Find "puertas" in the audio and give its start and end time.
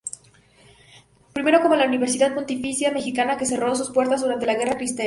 3.91-4.21